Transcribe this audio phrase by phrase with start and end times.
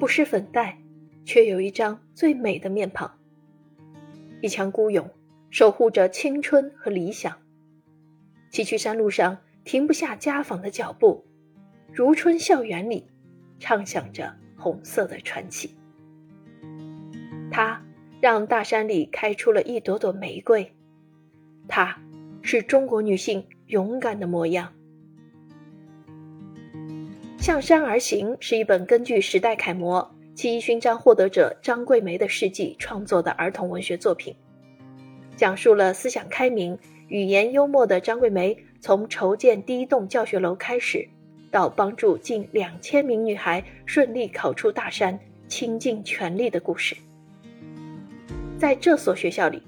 [0.00, 0.78] 不施粉黛，
[1.26, 3.18] 却有一张最美的面庞。
[4.40, 5.10] 一腔孤勇，
[5.50, 7.36] 守护着青春和理想。
[8.50, 11.26] 崎岖山路上停不下家访的脚步，
[11.92, 13.10] 如春校园里，
[13.58, 15.76] 唱响着红色的传奇。
[17.52, 17.84] 他
[18.22, 20.74] 让大山里开出了一朵朵玫瑰，
[21.68, 22.00] 她
[22.40, 24.66] 是中国女性勇敢的模样。
[27.40, 34.36] 《向山而行》是一本根据时代楷模、七一勋章获得者张桂梅的事迹创作的儿童文学作品，
[35.36, 36.78] 讲述了思想开明。
[37.08, 41.08] 语言幽默的张桂梅，从筹建第一栋教学楼开始，
[41.50, 46.94] 到帮助近两千名女孩顺利考出大山，倾尽全力的故事。
[48.58, 49.62] 在这所学校里，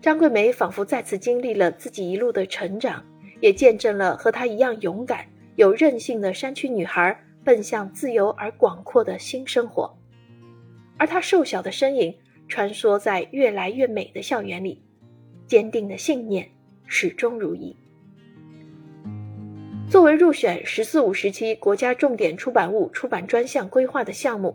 [0.00, 3.04] 张桂梅仿佛再次经历了自己一路的成长，
[3.40, 9.98] 也见证了和她一样勇敢、有韧性的山区女孩奔向自由而广阔的新生活。
[10.96, 12.14] 而她瘦小的身影
[12.48, 14.82] 穿梭在越来越美的校园里，
[15.46, 16.48] 坚定的信念。
[16.88, 17.74] 始终如一。
[19.90, 24.50] 作为入选“十四五”时期国家重点出版物出版专项规划的项目，《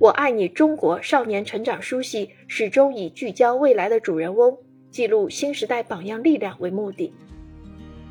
[0.00, 4.58] 我爱你中国》少年成长书系始终以聚焦未来的主人翁、
[4.90, 7.12] 记录新时代榜样力量为目的。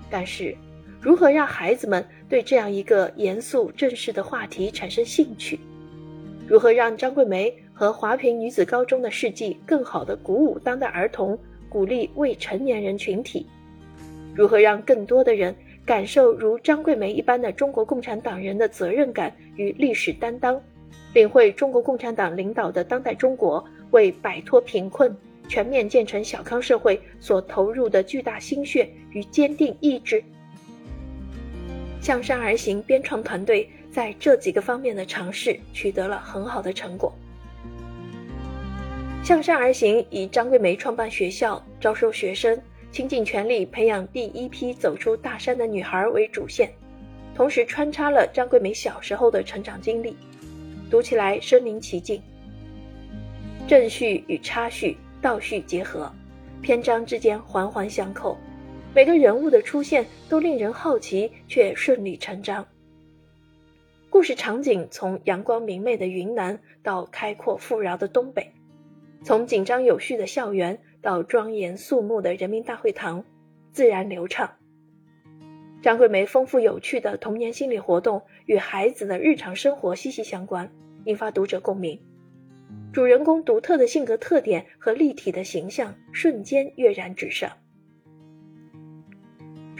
[0.09, 0.55] 但是，
[1.01, 5.59] 如何让孩子们对这样一个严肃正式的话题产生兴趣？
[6.47, 11.37] 如何让张桂梅和华坪女子高中的事迹更好地鼓舞当代儿童？
[11.67, 13.47] 鼓励未成年人群体，
[14.35, 20.61] 如何让更多的人感受如张桂梅一般的中国共产党人的责任感与历史担当，
[21.13, 25.15] 领会中国共产党领导的当代中国为摆脱贫困、
[25.47, 30.21] 全面建成小康社会所投入的巨大心血与坚定意志？
[32.01, 37.13] 向山而行编创团队在这几个方面的尝试取得了很好的成果。
[39.23, 42.59] 向山而行以张桂梅创办学校、招收学生、
[42.91, 46.71] 倾尽全力培养第一批走出大山的女孩为主线，
[47.35, 50.17] 同时穿插了张桂梅小时候的成长经历，
[50.89, 52.19] 读起来身临其境。
[53.67, 56.11] 正序与插叙、倒叙结合，
[56.63, 58.35] 篇章之间环环相扣，
[58.93, 62.67] 每个人物的出现都令人好奇却顺理成章。
[64.09, 68.51] 故事场景从阳光明媚的云南到开阔富饶的东北。
[69.23, 73.23] 从紧张有序的校园到庄严肃穆的人民大会堂，
[73.71, 74.51] 自然流畅。
[75.81, 80.69] 张桂梅丰富有趣的童年心理活动与孩子的日常生活息息相关，
[81.05, 81.97] 引发读者共鸣。
[82.91, 87.49] 主人公独特的性格特点和立体的形象瞬间跃然纸上。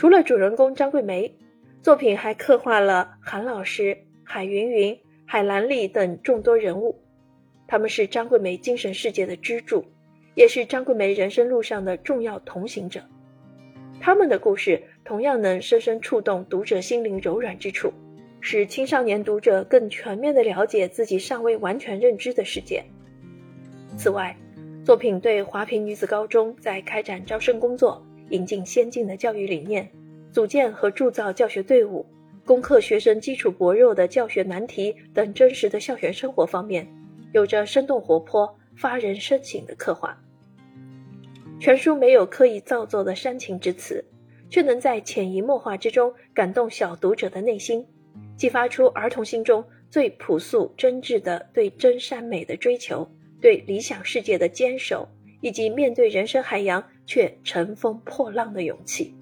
[0.01, 1.31] 除了主人公张桂梅，
[1.83, 6.99] 作品还刻画了韩老师、海云云、海兰丽等众多人物。
[7.67, 9.85] 他们是张桂梅精神世界的支柱，
[10.33, 12.99] 也是张桂梅人生路上的重要同行者。
[13.99, 17.93] 他们的故事同样能深深触动读者心灵柔软之处，
[18.39, 22.83] 使青少年读者更全面地了解自己尚未完全认知的世界。
[23.95, 24.35] 此外，
[24.83, 29.89] 作品对华坪女子高中在开展招生工作、引进先进的教育理念、
[30.31, 32.05] 组建和铸造教学队伍、
[32.45, 36.87] 攻克学生基础薄弱的教学难题等真实的校园生活方面。
[37.33, 40.17] 有着生动活泼、发人深省的刻画。
[41.59, 44.03] 全书没有刻意造作的煽情之词，
[44.49, 47.85] 却能在潜移默化之中感动小读者的内心，
[48.35, 53.09] 激发出儿童心中最朴素真挚的对真善美的追求、
[53.39, 55.07] 对理想世界的坚守，
[55.39, 59.13] 以及面对人生海洋却乘风破浪的勇气。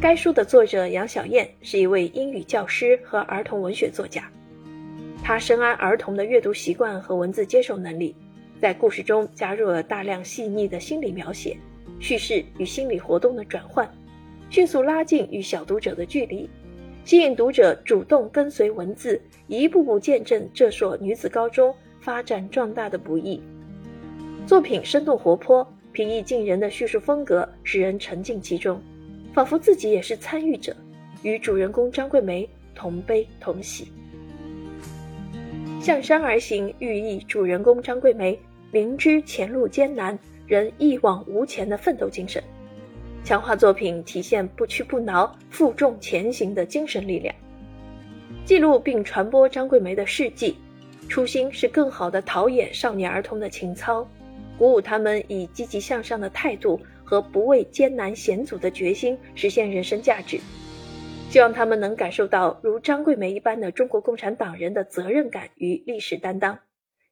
[0.00, 4.30] 该书的作者杨小燕是一位英语教师和儿童文学作家。
[5.24, 8.14] 她深谙儿童的阅读习惯和文字接受能力，
[8.60, 11.56] 在故事中加入了大量细腻的心理描写、
[11.98, 13.92] 叙事与心理活动的转换，
[14.48, 16.48] 迅速拉近与小读者的距离，
[17.04, 23.42] 吸引读者主动跟随文字，一步步见证这所女子高中发展壮大的不易。
[24.46, 28.80] 作品生动活泼、平易近人的叙述风格，使人沉浸其中，
[29.34, 30.74] 仿佛自己也是参与者，
[31.22, 33.90] 与主人公张桂梅同悲同喜。
[35.80, 38.38] 向山而行，寓意主人公张桂梅
[38.70, 40.16] 明知前路艰难，
[40.46, 42.40] 仍一往无前的奋斗精神，
[43.24, 47.34] 强化作品体现不屈不挠、负重前行的精神力量。
[48.44, 50.56] 记录并传播张桂梅的事迹，
[51.08, 54.06] 初心是更好的陶冶少年儿童的情操，
[54.58, 60.38] 鼓舞他们以积极向上的态度和不畏艰难险阻的决心实现人生价值。
[61.28, 66.58] 希望他们能感受到如张桂梅一般的中国共产党人的责任感与历史担当，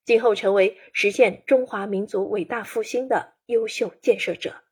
[0.05, 4.64] 今后成为实现中华民族伟大复兴的优秀建设者。